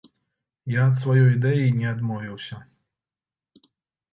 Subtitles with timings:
[0.75, 2.55] Я ад сваёй ідэі не адмовіўся.